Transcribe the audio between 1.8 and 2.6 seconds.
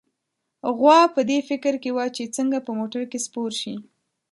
کې وه چې څنګه